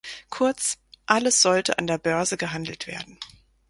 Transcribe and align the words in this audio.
Kurz, 0.31 0.79
alles 1.05 1.43
sollte 1.43 1.77
an 1.77 1.85
der 1.85 1.99
Börse 1.99 2.35
gehandelt 2.35 2.87
werden. 2.87 3.19